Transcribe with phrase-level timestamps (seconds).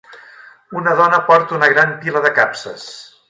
[0.79, 2.89] Una dona porta una gran pila de capses.